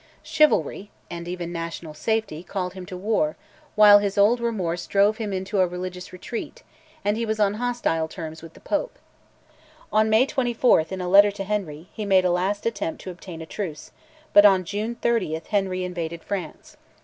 [0.23, 3.37] Chivalry, and even national safety, called him to war;
[3.75, 6.63] while his old remorse drove him into a religious retreat,
[7.05, 8.97] and he was on hostile terms with the Pope.
[9.93, 13.43] On May 24th, in a letter to Henry, he made a last attempt to obtain
[13.43, 13.91] a truce,
[14.33, 16.77] but on June 30th Henry invaded France.